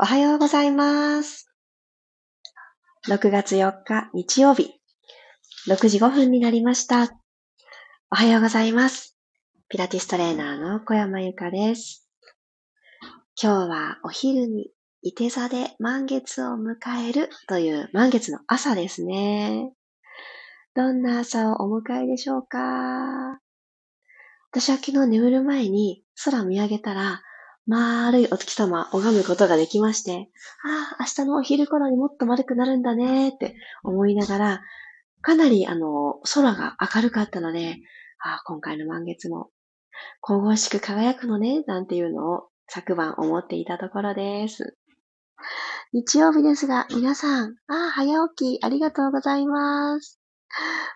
[0.00, 1.50] おはようございます。
[3.08, 4.70] 6月4日日曜日、
[5.68, 7.18] 6時5分になりました。
[8.12, 9.18] おはようございます。
[9.68, 12.08] ピラティストレーナーの小山由かです。
[13.42, 14.70] 今日はお昼に
[15.02, 16.76] 伊手座で満月を迎
[17.08, 19.72] えるという満月の朝ですね。
[20.76, 23.40] どんな朝をお迎えでしょうか
[24.52, 27.20] 私は昨日眠る前に空見上げたら、
[27.68, 30.30] 丸いお月様拝むことができまして、
[30.64, 34.60] ああ、明日のお昼頃にもっと丸くなるんだねって思いながら、
[35.20, 37.76] かなりあの、空が明るかったので、
[38.24, 39.50] ああ、今回の満月も
[40.20, 44.76] 神々しく輝くのね、なんていうのを昨晩思っていたところです。
[45.92, 50.20] 日曜日ですが、皆さん、ああ、早起きありがとうございます。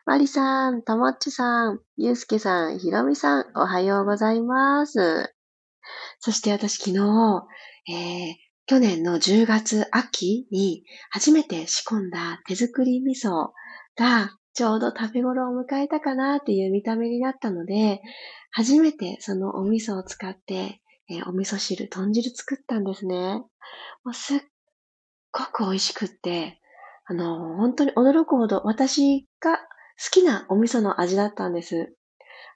[0.07, 5.35] マリさん、ともっちさん、ゆうすけさん、ひろみさん、おはようございます。
[6.21, 7.45] そして私昨日、
[7.89, 8.35] えー、
[8.67, 13.51] 去年の10月秋に初めて仕込んだ手作り味噌
[13.97, 18.01] がちょうど食べ頃を迎えたかなっていう見た目になったので、
[18.51, 23.43] 初めてそのお味噌を使って、えーお味噌汁、豚汁作ったんですね。
[24.05, 24.41] もうすっ
[25.33, 26.61] ごく美味しくって、
[27.07, 31.95] あの、本当に驚くほど私が好きなお味噌の味だったんです。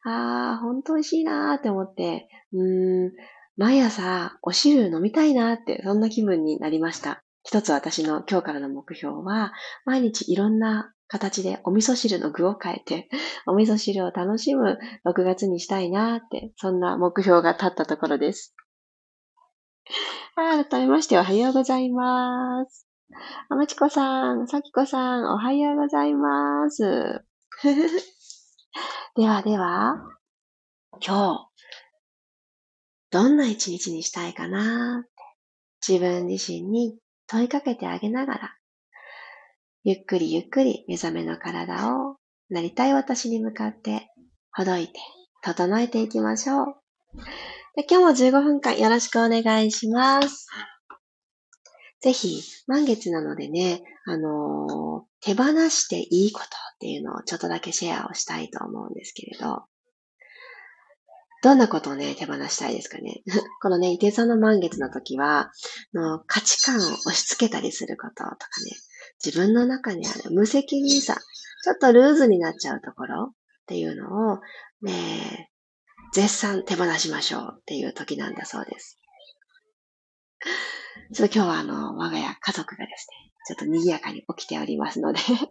[0.09, 3.13] あー、本当美味しいなーって思って、うーん、
[3.57, 7.23] 毎朝お汁飲みたいなーって、そんな気分になりました。
[7.43, 9.53] 一つ私の今日からの目標は、
[9.85, 13.09] 毎日いろんな形でお味噌汁の具を変えて、
[13.47, 18.55] お味噌汁を楽しむ6月にしたいなーって、そんな目標が立ったところです。
[20.37, 22.87] 改めましておはようございます。
[23.49, 27.25] あまちこさん、さきこさん、おはようございます。
[29.15, 29.97] ではでは、
[31.05, 31.49] 今日、
[33.11, 35.05] どんな一日にしたいかな？
[35.87, 38.57] 自分自身に問いかけてあげながら、
[39.85, 42.17] ゆっくりゆっくり目覚めの体を
[42.51, 44.11] なりたい私に向かって
[44.53, 44.95] ほどいて
[45.43, 46.67] 整えていきましょう。
[47.77, 50.47] で今日も15分間よろしくお願いします。
[52.01, 56.49] ぜひ、満月なのでね、あのー手放していいことっ
[56.79, 59.65] ていうのをちょっとだけシェアをしたいと思うんですけれど、
[61.43, 63.23] どんなことをね、手放したいですかね。
[63.61, 65.51] このね、伊手座の満月の時は、
[65.93, 68.29] の価値観を押し付けたりすることとか
[68.65, 68.77] ね、
[69.25, 71.21] 自分の中にある無責任さ、
[71.65, 73.35] ちょっとルーズになっちゃうところっ
[73.67, 74.41] ていうのを、
[74.83, 75.51] ね、
[76.15, 79.01] 絶賛手放しましょうっていう時なんだそうです。
[81.13, 85.49] ちょっと今日はあの、我が家家族がですね、ちょっと賑やかに起きておりますので、 ちょっ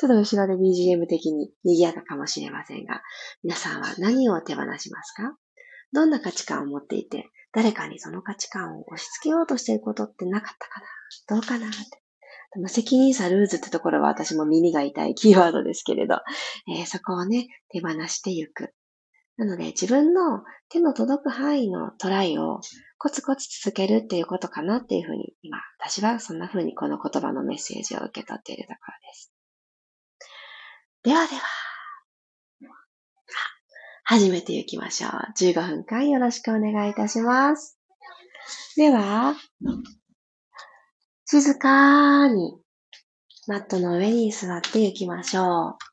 [0.00, 3.02] と後ろで BGM 的に賑やかかもしれませんが、
[3.42, 5.36] 皆さんは何を手放しますか？
[5.92, 11.36] どんな価値観を持っていて、誰かにその価値観を押し付けようとしていることってなかったかな？
[11.36, 11.68] どうかな？
[11.68, 12.02] って。
[12.54, 16.16] 無責任さルーズってところは私も耳が痛いキーワードですけれど、
[16.68, 18.74] えーそこをね、手放していく。
[19.36, 22.60] なので自分の手の届く範囲のトライを
[22.98, 29.32] コツコツ続けるっていうことかなっていうふうに、今、私はそんなふうにこの言葉のメッセージを受け取っているところです。
[31.02, 31.42] ではでは、
[34.04, 35.10] 始めていきましょう。
[35.36, 37.76] 15分間よろしくお願いいたします。
[38.76, 39.34] では、
[41.24, 42.56] 静かに
[43.48, 45.91] マットの上に座っていきましょう。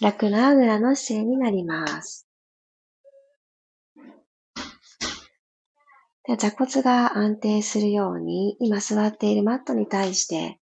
[0.00, 2.26] 楽なあぐらの姿勢になります。
[6.26, 10.58] で座骨が安定するように、今座っているマットに対して、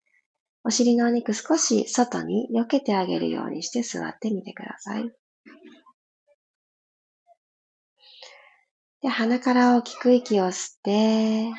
[0.65, 5.13] お尻のお肉少し外に避けてあげるようにして座ってみてください。
[9.03, 11.53] で、鼻から大きく息を吸って、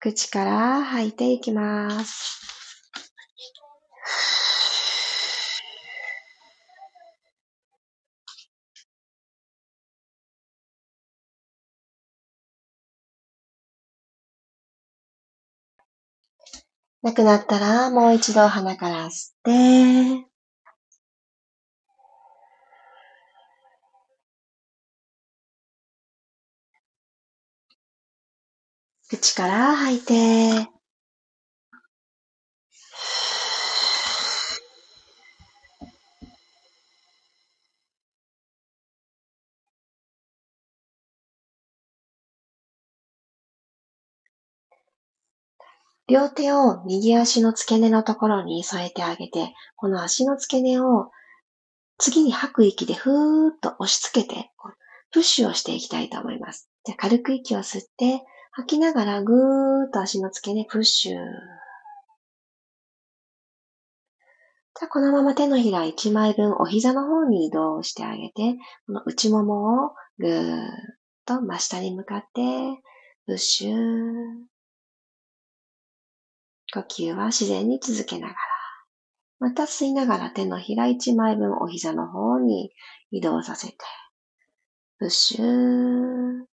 [0.00, 2.57] 口から吐いていきます。
[17.08, 20.28] なくなったらもう一度鼻から吸って、
[29.08, 30.77] 口から吐いて、
[46.08, 51.10] 両手を右足の付け根のところに添えてあげて、この足の付け根を
[51.98, 54.50] 次に吐く息でふーっと押し付けて、
[55.12, 56.70] プッシュをしていきたいと思います。
[56.84, 58.22] じゃ軽く息を吸って、
[58.52, 61.18] 吐きながらぐーっと足の付け根プッシュ。
[64.80, 68.56] じゃこのまま手のひら1枚分お膝の方に移動してあげて、
[68.86, 70.68] この内ももをぐーっ
[71.26, 72.80] と真下に向かって
[73.26, 74.57] プッシュ。
[76.74, 78.38] 呼吸は自然に続けながら。
[79.40, 82.72] また吸いながら手のひら1枚分お膝の方に
[83.10, 83.76] 移動させて。
[84.98, 86.44] プッシュー。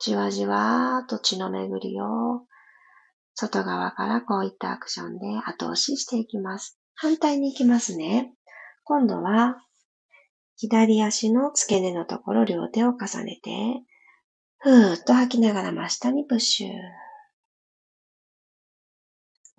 [0.00, 2.46] じわじわと血の巡りを
[3.34, 6.78] 外側からこういったアクションで後押ししていきます。
[6.94, 8.32] 反対に行きますね。
[8.84, 9.56] 今度は
[10.56, 13.50] 左足の付け根のところ両手を重ねて、
[14.60, 16.68] ふーっと吐きながら真下にプッシュ。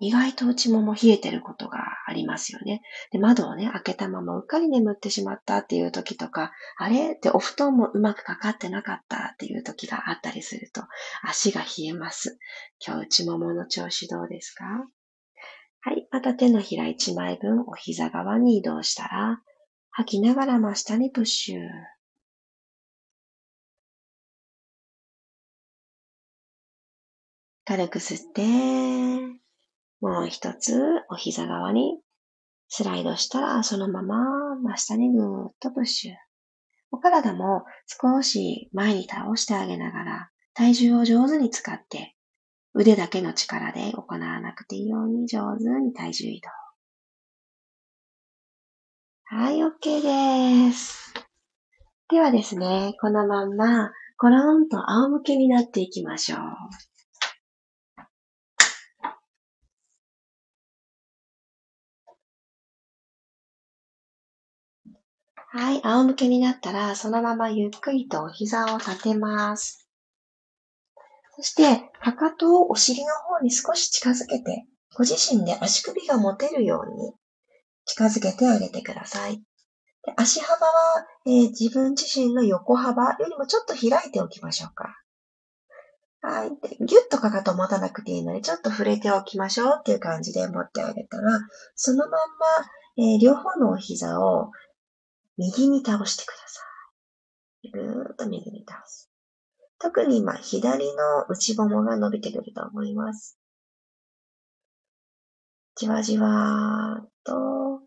[0.02, 2.80] 意外と内もも冷えてることがありますよね。
[3.12, 7.12] で、窓をね、開けたままうっかり眠ってしまったっていう時とか、あれ？
[7.12, 10.84] ってお布団もうまくかかってなかったっていう時があったりすると、
[11.22, 12.38] 足が冷えます。
[12.86, 14.64] 今日内ももの調子どうですか？
[15.82, 16.08] はい。
[16.10, 19.42] また手のひら1枚分お膝側に移動したら、
[19.90, 21.60] 吐きながら真下にプッシュ。
[27.70, 28.42] 軽く吸って、
[30.00, 30.74] もう一つ
[31.08, 32.00] お膝側に
[32.66, 36.12] スライドしたらそのまま真下にぐーっとプッシュ。
[36.90, 42.16] お体も少し前に倒してあげながら体重を上手に使って
[42.74, 46.50] 腕だけの力で行わなくていいように上手に体重移動。
[49.36, 51.14] はい、OK です。
[52.08, 56.40] ではですね、このまんまコロンと仰向けになっていきましょう。
[65.52, 69.88] はい、仰向けになったら、そのままゆっくりとお膝を立てます。
[71.34, 74.64] そして、かかとをお尻の方に少し近づけて、
[74.96, 77.14] ご自身で足首が持てるように
[77.84, 79.38] 近づけてあげてください。
[79.38, 80.72] で足幅は、
[81.26, 84.96] えー、自分自身の横幅よりもちょっと開いておきましょうか。
[86.22, 86.50] はい。
[86.50, 91.40] でぎゅっとかかと持たなくていいので、ちょっと触れておきましょうっていう感じで持ってあげたら、
[91.74, 92.16] そのまんま、
[92.98, 94.52] えー、両方のお膝を
[95.40, 96.60] 右に倒してくださ
[97.62, 97.70] い。
[97.70, 99.10] ぐーっと右に倒す。
[99.78, 103.38] 特に今、左の内ももが伸びてくると思います。
[105.76, 107.80] じわじわーっと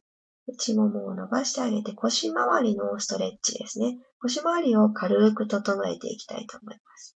[0.48, 4.00] 内ももを伸ばしてあげて腰回りのストレッチですね。
[4.20, 7.16] 腰回りを軽く整えていきたいと思います。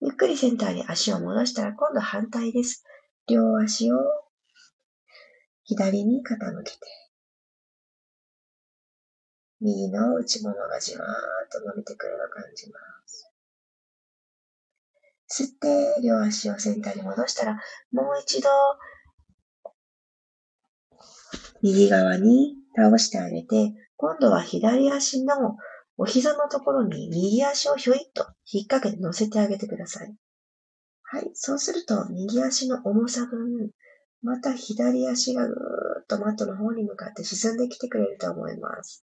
[0.00, 2.82] ゆっくりセンターに足を戻したら今度反対です。
[3.28, 3.96] 両足を
[5.62, 7.01] 左に傾けて
[9.64, 13.30] 右の内ももがじわーっと伸びてくるのを感じます。
[15.30, 17.60] 吸って、両足をセンターに戻したら、
[17.92, 18.48] もう一度、
[21.62, 25.56] 右側に倒してあげて、今度は左足の
[25.96, 30.12] お膝のところに右足をひょいっと引っ掛けて乗せてあげてください。
[31.02, 31.30] はい。
[31.34, 33.70] そうすると、右足の重さ分、
[34.22, 35.56] また左足がぐー
[36.02, 39.04] っとマットの方に向かって沈んできてくれると思います。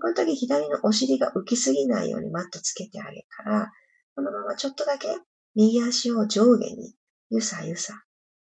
[0.00, 3.72] この時左のお尻が浮きすぎないようにマットつけてあげたら、
[4.14, 5.08] このままちょっとだけ
[5.54, 6.94] 右足を上下に
[7.30, 8.02] ゆさゆさ、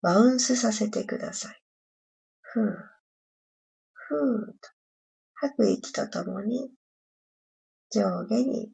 [0.02, 1.62] バウンスさせてください。
[2.42, 2.64] ふー、
[3.94, 4.70] ふーと、
[5.36, 6.70] 吐く息とともに
[7.92, 8.72] 上下に、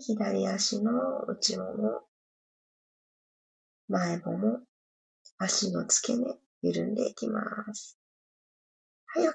[0.00, 0.92] 左足の
[1.28, 2.00] 内もも、
[3.88, 4.60] 前もも、
[5.38, 7.40] 足の付け根、緩んでいきま
[7.74, 8.01] す。
[9.14, 9.32] はい、OK。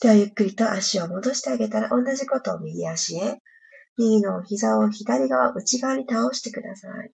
[0.00, 3.42] では、ゆっくりと足を戻してあげたら、同じことを右足へ。
[3.96, 7.12] 右の膝を左側、内側に倒してください。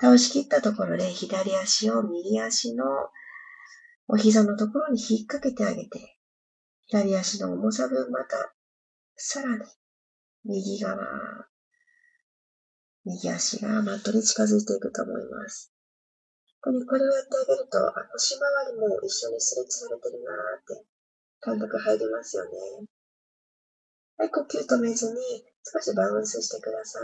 [0.00, 2.84] 倒しきったところで、左足を右足の
[4.06, 6.18] お膝のところに引っ掛けてあげて、
[6.86, 8.54] 左足の重さ分また、
[9.16, 9.64] さらに、
[10.44, 10.96] 右側、
[13.04, 15.72] 右足がマットに近づいていくと思います。
[16.62, 17.78] これ、これをやってあげると、
[18.12, 20.84] 腰回りも一緒にスレッチされてるなーって
[21.40, 22.50] 感覚入りますよね。
[24.18, 25.20] はい、呼吸止めずに
[25.64, 27.02] 少しバウンスしてください。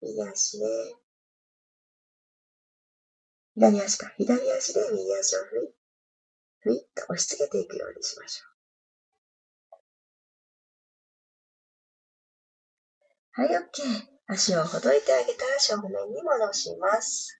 [0.00, 0.66] 右足で、
[3.54, 5.74] 左足か、左足で右足をふい、
[6.60, 8.58] ふいっと押し付けていくようにしましょう。
[13.42, 14.18] はい、OK。
[14.28, 17.37] 足をほどいてあげたら正面に戻します。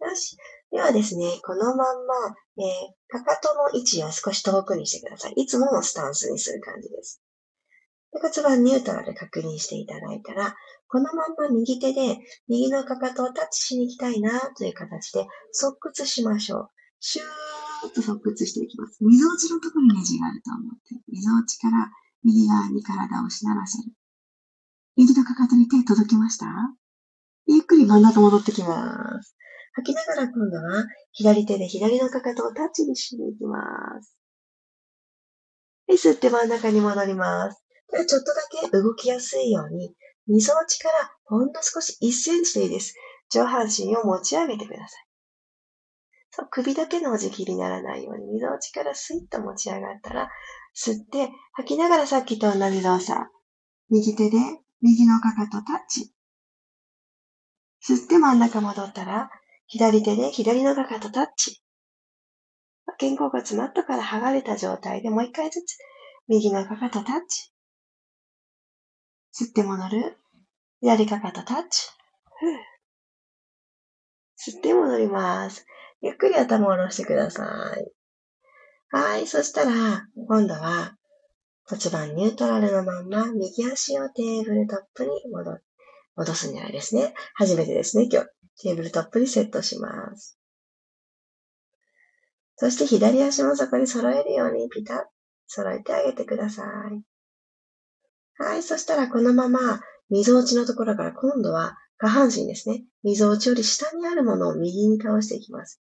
[0.00, 0.36] よし。
[0.70, 2.14] ではですね、このまんま、
[2.58, 5.32] えー、かかとの位置を少し遠くにしてください。
[5.36, 7.22] いつものスタンスにする感じです。
[8.12, 10.54] で骨盤ニュートラル確認していただいたら、
[10.88, 16.68] このまんま右手で右のかかとをタッチしに行きたいなという形で側屈しましょう。
[17.00, 19.04] シューッと側屈していきます。
[19.04, 21.90] 溝落ちのところにネジがあると思って、溝落ちから
[22.24, 23.92] 右側に体をしならせる。
[24.96, 26.46] 右のかかとに手届きました？
[27.46, 29.36] ゆっくり真ん中戻ってきます。
[29.78, 33.58] 吐きながら今度は左手で左のかかとをタッチにしに行きま
[34.02, 34.16] す。
[35.86, 37.64] はい、吸って真ん中に戻ります。
[37.92, 39.94] でちょっとだけ動きやすいように、
[40.26, 42.94] 溝落ちからほんの少し1センチでいいです。
[43.30, 44.88] 上半身を持ち上げてください。
[46.30, 50.28] そう、首だけのお辞儀にならないように、溝落ちからスイッと持ち上がったら、
[50.76, 53.30] 吸って吐きながらさっきと同じ動作。
[53.90, 54.38] 右手で
[54.82, 56.12] 右のかかとタッチ。
[57.82, 59.30] 吸って真ん中戻ったら、
[59.70, 61.60] 左手で左のかかとタッチ。
[62.98, 65.76] 肩甲骨マットから剥がれた状態でもう一回ずつ、
[66.26, 67.52] 右のかかとタッチ。
[69.38, 70.16] 吸って戻る。
[70.80, 71.86] 左かかとタッチ。
[74.38, 75.66] 吸って戻ります。
[76.00, 77.44] ゆっくり頭を下ろしてくださ
[77.76, 77.92] い。
[78.90, 79.26] はい。
[79.26, 80.96] そしたら、今度は
[81.64, 85.58] 骨盤ニュートラルのまんま、右足をテーブルトップに戻、
[86.16, 87.12] 戻すんじゃないですね。
[87.34, 88.37] 初めてですね、今日。
[88.60, 90.38] テーブルトップにセットします。
[92.56, 95.04] そして左足もそこに揃えるようにピタッ、
[95.46, 97.02] 揃えてあげてください。
[98.42, 98.62] はい。
[98.62, 102.84] そしたらこのまま、溝落ちのところから今度は下半身ですね。
[103.02, 105.80] 溝落ちより下にあるものを右に倒していきます。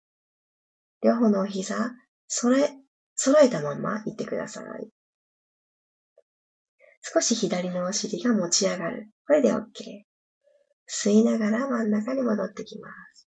[1.03, 1.93] 両方のお膝、
[2.27, 2.71] 揃え、
[3.15, 4.89] 揃えたまま行ってください。
[7.03, 9.11] 少し左のお尻が持ち上がる。
[9.27, 9.63] これで OK。
[10.89, 13.29] 吸いながら真ん中に戻ってきます。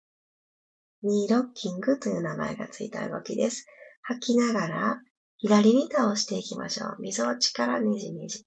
[1.03, 3.67] ニーロッキングという名前がついた動きです。
[4.03, 5.03] 吐きながら
[5.37, 6.97] 左に倒していきましょう。
[7.01, 8.45] 溝落ちからねじねじ。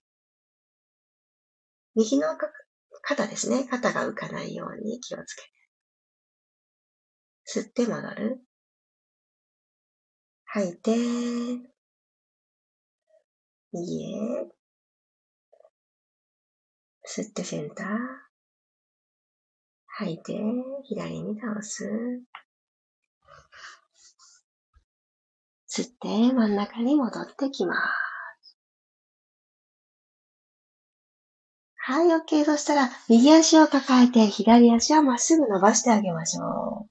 [1.95, 2.37] 右の
[3.01, 3.65] 肩ですね。
[3.69, 5.49] 肩が浮かないように気をつけて。
[7.61, 8.41] 吸って戻る。
[10.45, 10.91] 吐いて、
[13.71, 14.51] 右へ。
[17.07, 18.30] 吸ってセンター。
[20.01, 20.33] 吐いて、
[20.83, 21.85] 左に倒す。
[25.69, 28.57] 吸って真ん中に戻ってきます。
[31.75, 32.45] はい、OK。
[32.45, 36.89] そしたら、右足を抱えて、左足はまっすぐ伸ばしてあげましょう。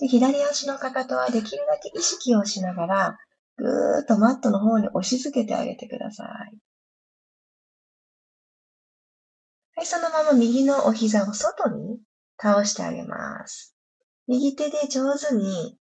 [0.00, 3.18] で、左足のかかとはできるだけ意識をしながら、
[3.56, 6.67] ぐーっとマットの方に押し付けてあげてください。
[9.78, 12.00] はい、そのまま右のお膝を外に
[12.36, 13.76] 倒してあげます。
[14.26, 15.78] 右手で上手に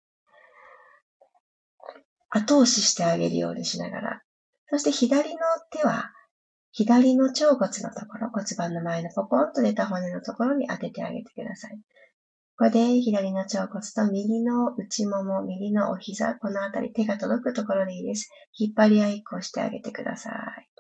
[2.30, 4.22] 後押ししてあげるようにしながら、
[4.70, 5.40] そして左の
[5.72, 6.10] 手は
[6.72, 11.72] 左の腸骨のところ、骨盤の前のポコンと出た骨のところに当ててあげてください。
[12.58, 18.32] ここで左の腸骨と右の内もも、右のお膝、このあたり手が届くところでいいです。
[18.58, 20.71] 引っ張り合いっこしてあげてください。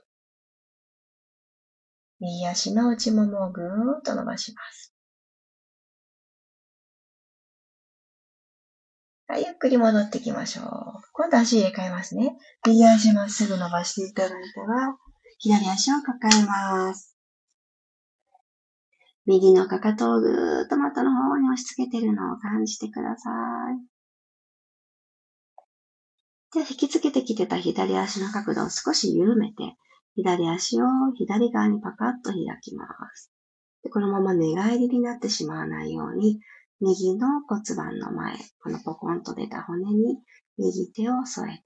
[2.22, 4.94] 右足の内ももをぐーんと伸ばします。
[9.28, 10.66] はい、ゆっくり戻ってきましょう。
[11.14, 12.38] 今度足入れ替えますね。
[12.68, 14.96] 右足まっすぐ伸ばしていただいたら、
[15.40, 17.18] 左足を抱えます。
[19.26, 23.30] 右のかかとをぐーっと股の方に押し付けてるのを感じてくださ
[23.74, 23.82] い。
[26.54, 29.76] では、引き付けてきてた左足の角度を少し緩めて、
[30.16, 33.32] 左足を左側にパカッと開きます。
[33.84, 36.40] でこのまま寝返りになってしまわないように、
[36.80, 40.18] 右の骨盤の前、このポコンと出た骨に
[40.58, 41.64] 右手を添えて、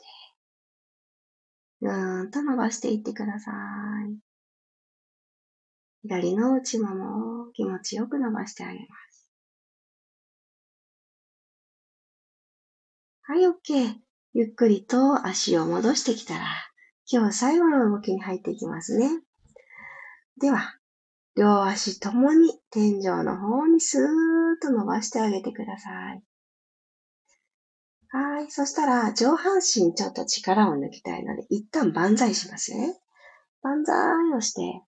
[1.82, 4.18] ぐーんと伸ばしていってください。
[6.04, 9.30] 左の内ももを気持ちよく伸ばしてあげます。
[13.24, 13.96] はい、OK。
[14.34, 16.46] ゆっくりと足を戻してきたら、
[17.08, 19.10] 今日は最後の動きに入っていきますね。
[20.42, 20.76] では、
[21.38, 24.06] 両足ともに天井の方にスーッ
[24.62, 26.24] と伸ばしてあげてください。
[28.10, 28.50] はい。
[28.50, 32.98] そしたら、上半身ちょっと力を抜きたいので、一旦万歳しますね。
[33.62, 34.82] 万歳をして、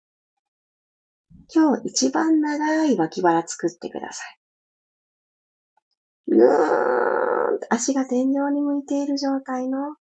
[1.54, 4.40] 今日一番長い脇腹作ってください。
[6.30, 9.96] ぐーんと足が天井に向いている状態の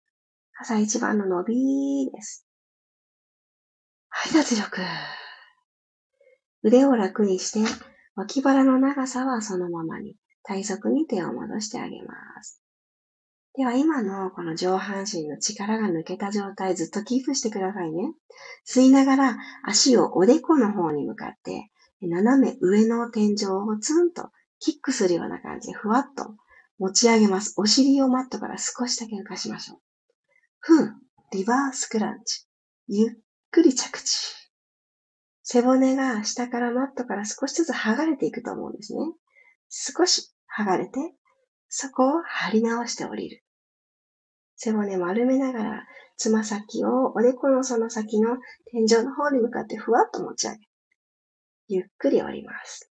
[0.60, 2.46] 朝一番の伸びです。
[4.08, 4.80] はい、脱力。
[6.62, 7.60] 腕を楽にして、
[8.14, 10.16] 脇腹の長さはそのままに。
[10.44, 12.60] 体側に手を戻してあげます。
[13.56, 18.12] では今のこの上半身の力が抜けた状態ずっとキープしてくださいね。
[18.66, 21.70] 吸いながら足をおでこの方に向かって
[22.00, 26.34] 斜め上の天井をツンとキックするような感じでふわっと
[26.78, 27.54] 持ち上げます。
[27.56, 29.78] お尻をマットから少しだけ浮かしましょう。
[30.66, 30.94] ふう、
[31.30, 32.46] リバースクランチ。
[32.88, 33.10] ゆっ
[33.50, 34.34] くり着地。
[35.42, 39.00] 背骨が下からマットから少しずつ剥がれていくと思うんですね。
[39.68, 40.92] 少し剥がれて、
[41.68, 43.44] そこを張り直して降りる。
[44.56, 48.38] 背骨丸めながら、つま先をおでこのその先の
[48.72, 50.60] 天井の方に向かってふわっと持ち上げ、
[51.68, 52.90] ゆっくり降ります。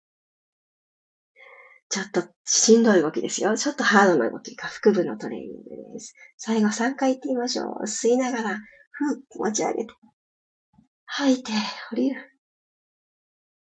[1.89, 3.57] ちょっとしんどい動きですよ。
[3.57, 6.15] ちょっとハードな動き、下腹部のトレーニングです。
[6.37, 7.85] 最後3回行ってみましょう。
[7.85, 8.59] 吸いながら、
[8.91, 9.95] ふう、持ち上げて。
[11.05, 11.53] 吐いて、
[11.93, 12.33] 降りる。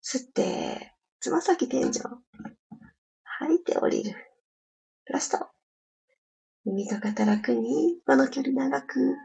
[0.04, 1.92] 吸って、つま先天井。
[3.24, 4.16] 吐いて降りる。
[5.06, 5.48] ラスト。
[6.66, 9.16] 耳と肩楽に、この距離長く。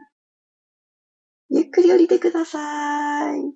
[1.49, 3.53] ゆっくり降りてください。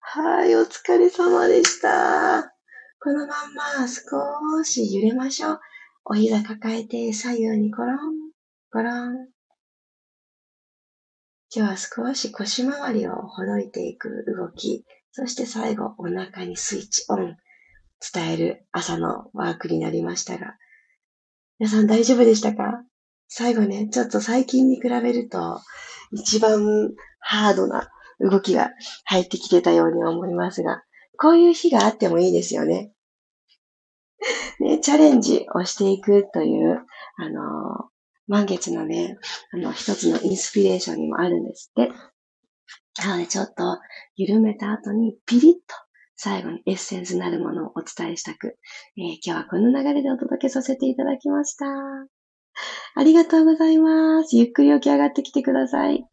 [0.00, 2.53] はい、お疲れ様でした。
[3.04, 5.60] このまんま少し揺れましょう。
[6.06, 7.98] お膝抱えて左右にコロン、
[8.72, 9.28] コロン。
[11.54, 17.36] 今日は少し腰回りをほどいていく動き、そして最後お腹にスイッチオン、
[18.14, 20.54] 伝える朝のワークになりましたが、
[21.58, 22.84] 皆さん大丈夫でしたか？
[23.28, 25.60] 最後ね、ちょっと最近に比べると
[26.10, 27.86] 一番ハードな
[28.18, 28.70] 動きが
[29.04, 30.82] 入ってきてたように思いますが、
[31.18, 32.92] こういう日があってもいいですよね。
[34.60, 36.84] ね、チャレンジをしていくという、
[37.16, 37.90] あの、
[38.26, 39.18] 満月のね、
[39.52, 41.92] あの、一つのインスピレーションにもあるんですって。
[43.02, 43.78] なので、ちょっと
[44.16, 45.60] 緩めた後にピリッと
[46.16, 48.56] 最後にエッセンスなるものをお伝えしたく、
[48.96, 51.66] えー、今日はこの流れでお届けさせていただきました。
[52.94, 54.36] ありがとうございます。
[54.36, 56.06] ゆっくり起き上がってきてください。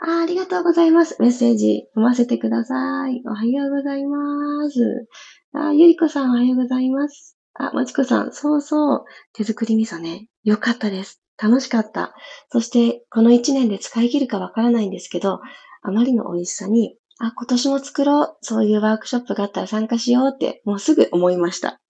[0.00, 1.20] あありがとうございます。
[1.20, 3.20] メッセージ読ませてください。
[3.26, 5.08] おはようございます。
[5.52, 7.36] あゆりこさんおはようございます。
[7.54, 9.04] あ、まちこさん、そうそう。
[9.32, 10.28] 手作り味噌ね。
[10.44, 11.20] よかったです。
[11.36, 12.14] 楽しかった。
[12.52, 15.40] そして、この一年で使い切るかわからないんですけど、
[15.82, 18.36] あまりの美味しさに、あ、今年も作ろう。
[18.42, 21.80] そういうワークショップがあったら参加しようって、もうすぐ思いました。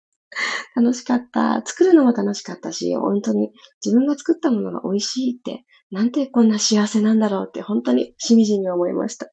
[0.74, 1.60] 楽しかった。
[1.66, 3.50] 作るのも楽しかったし、本当に
[3.84, 9.30] 自分が作ったものが美味しいってなんてこんな幸せなんだろうって本当にしみじみ思いました。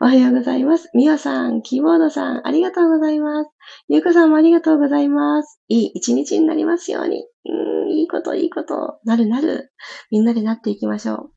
[0.00, 0.90] おはようございます。
[0.94, 3.50] みわさん、キーボードさん、ありがとうございます。
[3.88, 5.60] ゆうこさんもありがとうございます。
[5.68, 7.24] いい一日になりますように。
[7.46, 8.98] うん、いいこと、いいこと。
[9.04, 9.72] なるなる。
[10.10, 11.30] みんなでなっていきましょう。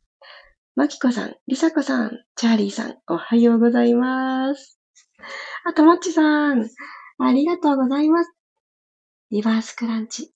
[0.76, 4.80] まきこさん、りさこさん、チャーリーさん、おはようございます。
[5.64, 6.68] あともっちさん、
[7.20, 8.32] ありがとうございます。
[9.32, 10.34] リバースクランチ。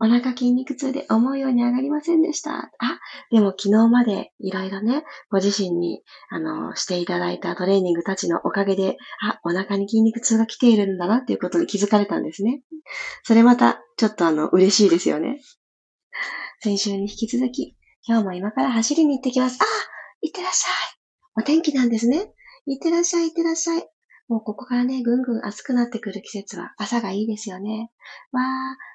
[0.00, 2.72] お腹筋肉痛で思うように上がりませんでした。
[2.78, 12.62] あ、でも昨日までいろいろね、ご自身に、あの、していただいたトレーニングたちのおかげで、あ、お腹に筋肉痛が来ているんだなっていうことに気づかれたんですね。
[13.24, 15.40] それまた、ちょっとあの、嬉しいですよね。
[16.60, 19.58] 先週に引き続き、今日も今から走りに行ってきます。
[19.60, 19.66] あ、
[20.22, 21.42] 行ってらっしゃい。
[21.42, 22.32] お天気なんですね。
[22.66, 23.86] 行ってらっしゃい、行ってらっしゃい。
[24.28, 27.90] もうここからね、ぐんぐん暑くなってくる季節は朝がいいですよね。
[28.32, 28.89] わー、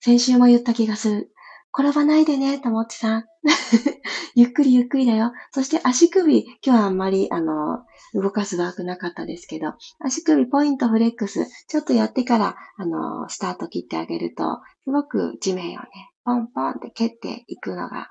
[0.00, 1.30] 先週も言った気がする。
[1.72, 3.24] 転ばないでね、ともっちさん。
[4.34, 5.32] ゆっくりゆっくりだよ。
[5.52, 7.84] そして足首、今日はあんまり、あの、
[8.14, 15.88] 動かすワークなかったですけど、足首ポイントフレックス、ちょっとやってから、あの、スタート切ってあげると、すごく地面をね、
[16.24, 18.08] ポンポンって蹴っていくのが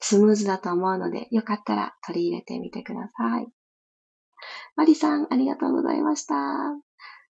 [0.00, 3.48] スムーズだと思うので、よかったら取り入れてみてください。
[4.76, 6.34] マリさん、ありがとうございました。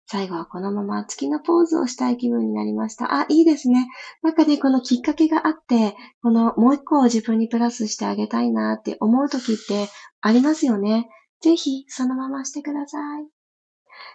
[0.09, 3.21] 最後はこのまま月のポーズをしたい気分になりました。
[3.21, 3.89] あ、いいですね。
[4.23, 9.89] なんかね、このきっかけがあって、このもう一個を自分にプラスしてあげたいなって思う時って
[10.21, 11.09] ありますよね。
[11.41, 13.27] ぜひそのまましてください。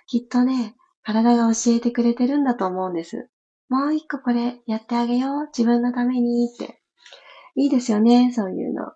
[0.08, 3.30] きっとね、体が教えてくれてるんだと思うんです。
[3.68, 5.48] もう一個これやってあげよう。
[5.48, 6.82] 自分のためにって。
[7.56, 8.94] いいですよね、そういうの。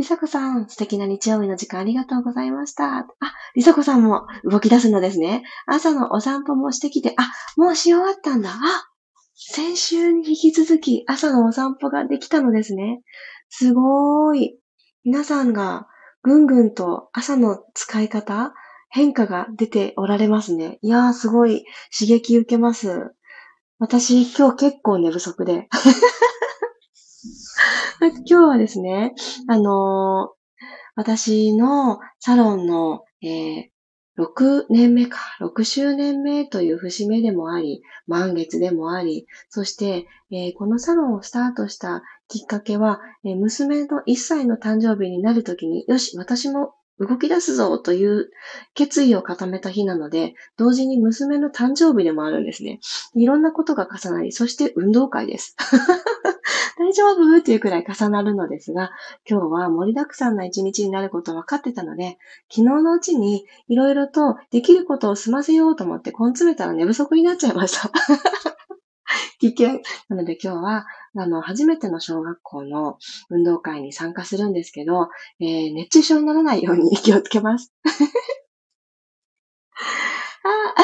[0.00, 3.00] りさこさん、素敵な日曜日の時間ありがとうございました。
[3.00, 3.06] あ、
[3.54, 5.42] りさこさんも動き出すのですね。
[5.66, 8.48] 朝のお散歩もしてきて、あ、もうし終わったんだ。
[8.48, 8.88] あ、
[9.34, 13.02] 先週に引き続き朝のお散歩ができたのですね。
[13.50, 14.58] すごーい。
[15.04, 15.86] 皆さんが
[16.22, 18.54] ぐんぐんと朝の使い方、
[18.88, 20.78] 変化が出ておられますね。
[20.80, 23.10] いやー、すごい刺激受けます。
[23.78, 25.68] 私、今日結構寝不足で。
[28.24, 29.14] 今日はですね、
[29.46, 30.64] あのー、
[30.96, 33.68] 私のサロンのえー、
[34.16, 48.30] 6年目か、6周年目という節目でもあり、満月でもあり、そして、えー、このサロンをスタートしたきっかけは、えー、娘の1歳の誕生日になるときに、よし、私も動き出すぞという
[48.74, 52.80] 決意を固めた日なので、同時に娘の誕生日でもあるんですね。
[53.14, 55.56] いろんなことが重なり、そして運動会です。
[56.78, 57.38] 大丈夫？
[57.38, 58.90] っていうくらい重なるのですが、
[59.28, 62.18] 今日は盛りだくさんな一日になること分かってたので、
[62.50, 67.90] 昨日のうちにいろいろとできることを済ませようと思って根詰めたら寝不足になっちゃいました。
[69.40, 69.80] 危険。
[70.08, 72.98] なので今日は、あの、初めての小学校の
[73.30, 75.08] 運動会に参加するんですけど、
[75.40, 77.72] えー、熱中症にならないように 気をつけます。
[80.44, 80.82] あ、あ、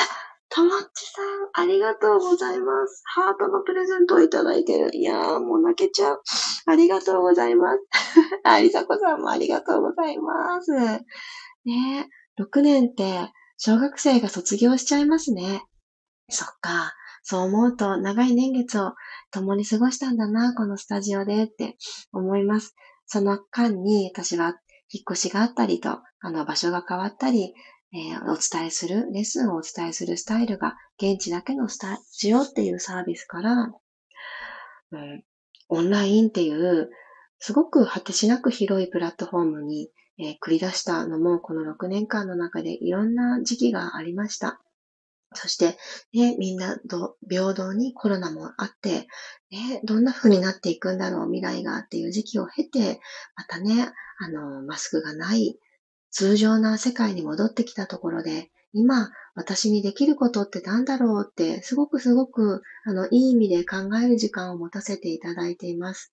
[0.48, 3.02] ともっちさん、ありがとうございます。
[3.04, 4.90] ハートのプレゼントをいただいてる。
[4.96, 6.22] いやー、もう泣けちゃう。
[6.66, 7.80] ありがとうございます。
[8.42, 10.72] あ、りさこさんもありがとうございます。
[10.72, 15.64] ね6年って小学生が卒業しちゃいますね。
[16.28, 16.94] そっか。
[17.28, 18.94] そう思うと長い年月を
[19.32, 21.76] 共に過ごしたんだな、このスタジオでって
[22.12, 22.76] 思います。
[23.04, 24.60] その間に私は
[24.92, 27.52] 引っ越しがあったりと、あの場所が変わったり、
[27.92, 33.72] えー、お伝えする、レッスンをお伝えするスタイルが現地だけのスタジオっていうサービスから、
[34.92, 35.24] うん、
[35.68, 36.90] オンラインっていう
[37.40, 44.60] すごく果てしなく広いプラットフォームに、えー、繰り出したのもこの6年間の中でいろんな時期がありました。
[45.34, 45.76] そして、
[46.12, 46.78] ね、みんな
[47.28, 49.06] 平等にコロナもあって、
[49.50, 53.00] ね、どんな風になっていくんだろう、未来がっていう時期を経て、
[53.36, 55.58] またね、あの、マスクがない
[56.10, 66.12] 通常な世界に戻ってきたところで、今、私にできることって何だろうって、すごくすごく、あの、いい意味で考える時間を持たせていただいています。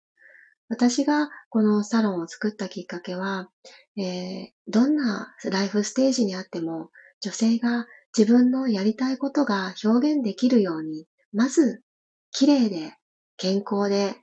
[0.69, 3.49] 私がこのサロンを作ったきっかけは、
[3.97, 6.89] えー、どんなライフステージにあっても、
[7.21, 11.81] 女性が自分のやりたいことが表現できるように、まず、
[12.31, 12.93] 綺麗で、
[13.37, 14.15] 健康で、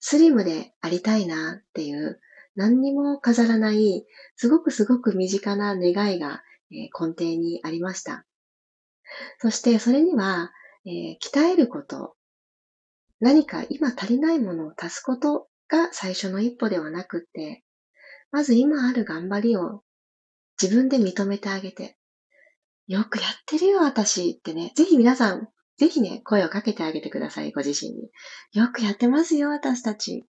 [0.00, 2.20] スリムでありたいなっていう、
[2.56, 4.04] 何にも飾らない、
[4.34, 8.26] すごくすごく身近な願いが、え根底にありました。
[9.38, 10.50] そしてそれには、
[10.84, 12.16] えー、鍛えること、
[13.20, 17.62] 何か今足りないものを足すことが最初の一歩ではなくって、
[18.30, 19.82] まず今ある頑張りを
[20.60, 21.95] 自分で認めてあげて、
[22.86, 24.72] よくやってるよ、私ってね。
[24.76, 28.10] ぜひ皆さん、ぜひね、声をかけてあげてください、ご自身に。
[28.52, 30.24] よくやってますよ、私たち。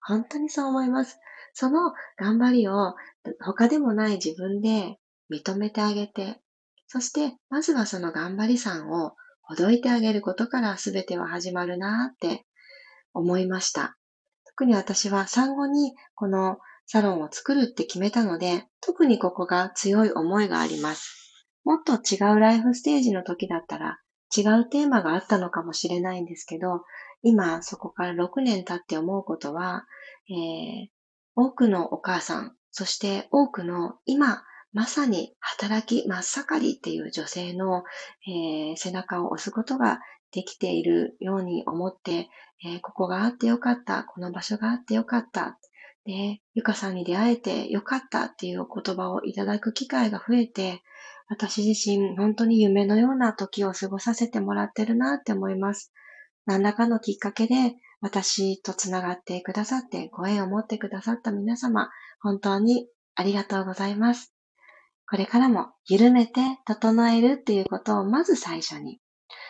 [0.00, 1.18] 本当にそう思います。
[1.54, 2.94] その頑張りを
[3.40, 4.98] 他でもない自分で
[5.32, 6.40] 認めてあげて、
[6.86, 12.44] そしてまずはその頑張りさんをほどいてあげることから全ては始まるなって
[13.14, 13.96] 思いました。
[14.44, 21.25] 特に私は産後にこのサロンを作るって決めたので、特にここが強い思いがあります。
[21.66, 23.98] もっと違うライフステージの時だったら
[24.34, 26.84] 違うテーマがあったのかもしれないんですけど、
[27.22, 29.84] 今そこから6年経って思うことは、
[30.30, 30.86] えー、
[31.34, 37.82] 多くのお母さん、そして多くの今まさに働き真っ盛りっていう女性の、
[38.28, 39.98] えー、背中を押すことが
[40.30, 42.28] できているように思って、
[42.64, 45.58] えー、ここがあってよかった、この場所があってよかった、
[46.04, 50.82] で、ゆかさんに出会えてよかったっていう言葉をいただく機会が増えて、
[51.28, 55.92] 私自身本当に夢のような時を過ごさせてもらってるなって思います。
[56.46, 64.32] 何らかのきっかけで私とつながってくださってご縁を持ってくださった皆様、本当にありがとうございます。
[65.08, 69.00] これからも緩めて整えるっていうことをまず最初に。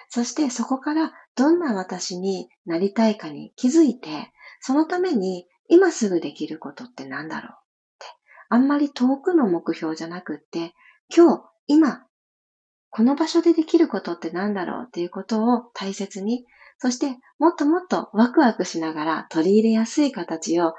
[0.09, 7.55] そしてそこからどんな私になりたいかに気づいて、そのために今すぐできることって何だろうっ
[7.99, 8.07] て。
[8.49, 10.75] あんまり遠くの目標じゃなくって、
[11.15, 12.07] 今日今、
[12.91, 16.47] この場所でできることって何だろうっていうことを大切に、
[16.79, 20.75] そしてもっともっとワクワクしながら取り入れやすい形を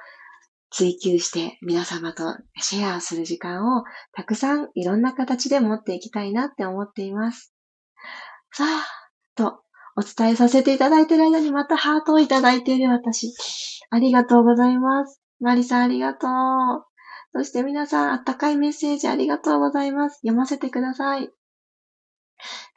[0.69, 7.53] 追求して皆様とシェアする時間をたくさんいろんな形で持っていきたいなって思っています。
[8.51, 8.85] さあ、
[9.35, 9.61] と
[9.95, 13.33] お伝えさせていただいている間にまたハートをいただいている私。
[13.89, 15.21] ありがとうございます。
[15.39, 16.29] マリさんありがとう。
[17.37, 20.15] そして皆さん、あったかいメッセージありがとうございます。
[20.21, 21.29] 読ませてください。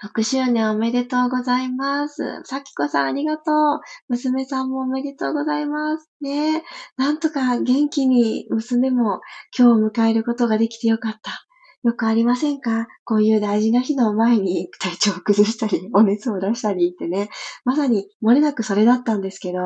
[0.05, 2.42] 6周年おめでとうございます。
[2.44, 3.81] さきこさんありがとう。
[4.11, 6.11] 娘さんもおめでとうございます。
[6.20, 6.62] ね
[6.99, 9.23] なんとか元気に娘も
[9.59, 11.46] 今日を迎えることができてよかった。
[11.83, 12.87] よくありませんか？
[13.05, 17.31] こういう大事な日の前に体調を崩したり、 お熱を出したりってね。
[17.64, 19.59] まさに漏れなくそれだったんですけど、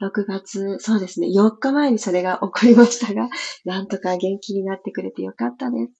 [0.00, 3.28] 6月、そうですね、4日前にそれが起こりましたが、
[3.64, 5.92] なんとか元気になってくれてよかったです。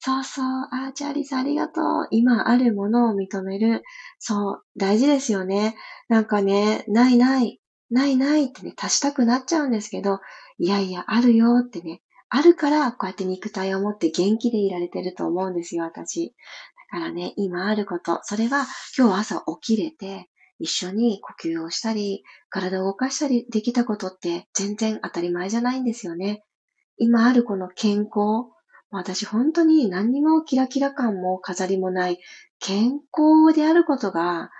[0.00, 0.44] そうそう。
[0.72, 2.08] あー、チャーリーさんありがとう。
[2.10, 3.82] 今あるものを認める。
[4.18, 5.76] そう、大事ですよね。
[6.08, 10.18] なんかね、ないない、ないないってね、足したくなっちゃうんですけど、
[10.58, 12.02] いやいや、あるよってね、
[12.34, 16.34] あるから、こうやって肉体を持って元気でいられてると思うんですよ、私。
[16.90, 18.66] だからね、今あること、それは
[18.96, 26.42] 今日朝起きれて、一緒に呼吸をしたり、体を動かしたりできたことって全然当たり前じゃないんですよね。
[26.96, 28.48] 今あるこの健康、
[28.90, 32.18] 私本当に何にもキラキラ感も飾りもない
[32.60, 34.50] 健康であることが、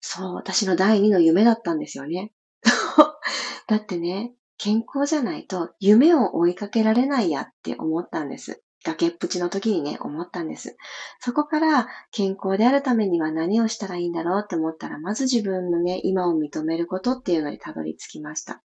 [0.00, 2.32] そう、私の第二の夢だったんですよね。
[3.68, 8.62] だってね、健康じゃないと夢を追いかけられないやって思ったんです。
[8.84, 10.76] 崖っぷちの時にね、思ったんです。
[11.20, 18.62] そこから健康であるためには何をしたらいいんだろうって思ったら、まず自分のね、今を認めることっていうのにたどり着きました。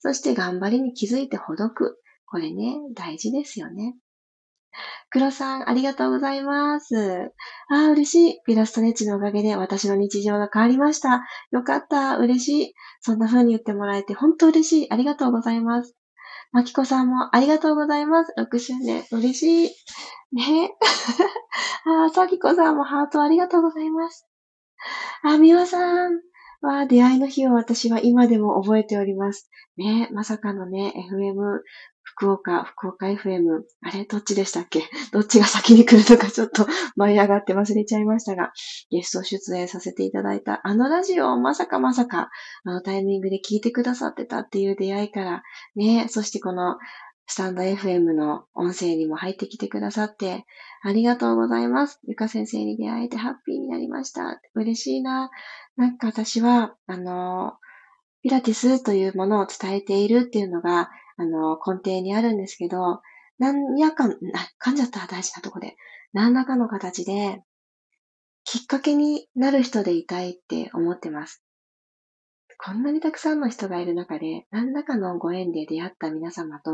[0.00, 1.98] そして頑張りに気づいてほどく。
[2.26, 3.94] これね、大事ですよね。
[5.14, 7.30] 黒さん、ありがとうございます。
[7.68, 8.40] ああ、嬉しい。
[8.44, 11.24] ピラストレッチのおかげで私の日常が変わりました。
[11.52, 12.16] よかった。
[12.18, 12.74] 嬉しい。
[13.00, 14.90] そんな風に言ってもらえて本当嬉しい。
[14.90, 15.94] ありがとうございます。
[16.50, 18.34] まきこさんもありがとうございます。
[18.36, 19.04] 6周年。
[19.12, 19.70] 嬉しい。
[20.32, 20.72] ね。
[21.86, 24.26] あ、さきこさんもハートありがとうございます。
[25.22, 26.18] あ、みわさん。
[26.60, 29.48] は、出会いの日を私は今でも覚えております。
[29.76, 31.60] ね、まさかのね、FM
[32.16, 33.62] 福岡、福岡 FM。
[33.82, 34.04] あれ？
[34.04, 34.82] どっちでしたっけ？
[35.12, 38.52] どっちが先に来るのかちょっと舞い上がって忘れちゃいましたが、
[38.90, 42.30] ゲスト出演させていただいたあのラジオをまさかまさか、
[42.64, 45.42] あのタイミングで聞いてくださってたっていう出会いから、
[45.76, 46.76] ね、そしてこの
[47.26, 50.44] スタンド FM の音声にも入ってきてくださって、
[50.82, 51.98] ありがとうございます。
[52.06, 54.40] ゆか先生に出会えてハッピーになりました。
[54.54, 55.30] 嬉しいな。
[55.76, 57.54] なんか私は、あの、
[58.22, 63.00] ピラティスというものを伝えているっていうのが、あの、根底にあるんですけど、
[63.38, 64.12] 何やかん、
[64.62, 65.76] 噛んじゃった大事なとこで、
[66.12, 67.42] 何らかの形で、
[68.44, 71.43] きっかけになる人でいたいって思ってます。
[72.64, 76.70] こんなにたくさんの人がいる中で、何らかのご縁で出会った皆様と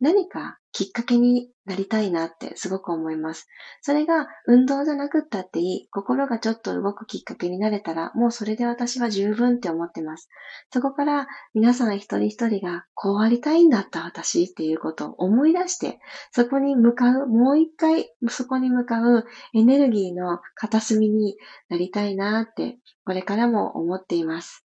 [0.00, 3.48] 何かきっかけになりたいなってすごく思います。
[3.80, 10.28] それが運動じゃなくったっていい、心がちょっと動くきっかけになれたら、もうそれで私は十分って思ってます。
[10.72, 15.98] そこから皆さん一人一人がこうありたいんだった私っていうことを思い出して、
[16.30, 19.24] そこに向かう、もう一回そこに向かう
[19.54, 21.36] エネルギーの片隅に
[21.68, 24.64] なりたいなって、これからも思っています。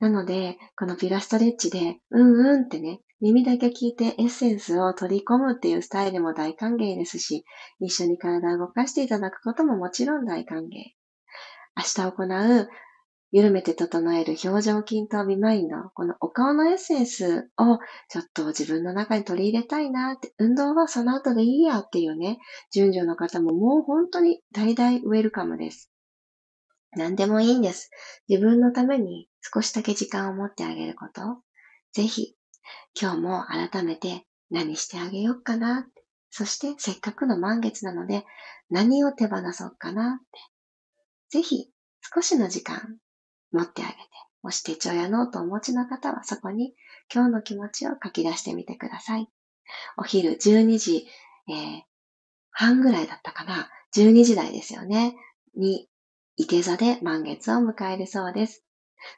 [0.00, 7.44] なので、このピラストレッチで、うんうんってね、耳だけ聞いてエッセンスを取り込むっていうスタイルも大歓迎ですし、
[7.80, 10.64] 一緒に体を動かしていただくことももちろん大歓迎。
[11.76, 12.68] 明日行う、
[13.30, 17.78] 緩めて整える表情筋とビマインド、このお顔のエッセンスを
[18.08, 22.38] ちょっと自分の中に取り入れたいなって、運動はその後でいいやっていうね、
[22.72, 25.90] 順序の方ももう本当に大々ウェルカムです。
[26.92, 27.90] 何でもいいんです。
[28.28, 31.42] 自分のために少しだけ時間を持ってあげること。
[31.92, 32.34] ぜひ、
[33.00, 35.86] 今日も改めて何してあげようかな。
[36.30, 38.24] そしてせっかくの満月なので
[38.70, 40.24] 何を手放そうかなっ
[41.30, 41.38] て。
[41.38, 41.70] ぜひ
[42.14, 42.98] 少しの時間
[43.52, 43.98] 持ってあげて、
[44.42, 46.74] もし手帳やノートをお持ちの方はそこに
[47.12, 49.28] 今日の気持ちを書き出してみてください。
[49.96, 51.06] お昼12時、
[51.48, 51.82] えー、
[52.50, 53.70] 半ぐらいだったかな。
[53.96, 55.16] 12時台ですよね。
[55.56, 55.88] に
[56.36, 58.64] 伊手座で満月を迎えるそうです。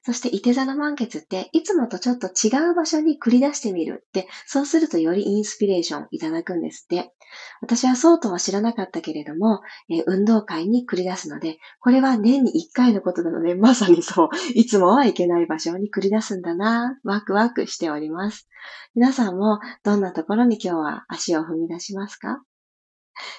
[0.03, 7.12] そして、伊手座の満月って、いつもとちょっと違う場所に繰り出してみるって、そうするとよりインスピレーションいただくんですって。
[7.61, 18.49] 私はそうとは知らなかったけれども、えー、運動会に繰り出すので、これは年に1回のことなので、まさにそう、いつもは行けない場所に繰り出すんだな、ワクワクしております。
[18.95, 22.43] 皆さんもどんなところに今日は足を踏み出しますか？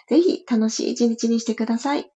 [0.08, 2.12] ぜひ楽しい一日にしてください。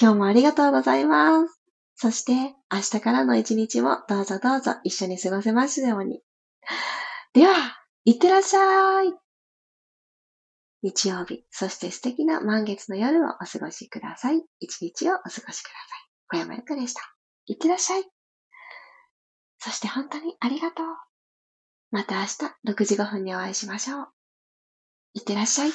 [0.00, 1.61] 今日もありがとうございます。
[2.02, 2.32] そして、
[2.68, 6.20] 明日からの一日もどうぞどうぞ一緒に過ごせますように。
[7.32, 7.54] では、
[8.04, 9.14] いってらっしゃい。
[10.82, 14.42] 日曜日、そして素敵な満月の夜をお過ごしください。
[14.58, 15.62] 一日をお過ごしください。
[16.26, 17.02] 小山由かでした。
[17.46, 18.04] いってらっしゃい。
[19.60, 20.86] そして本当にありがとう。
[21.92, 22.30] また明日
[22.68, 24.08] 6時5分にお会いしましょう。
[25.14, 25.70] いってらっしゃい。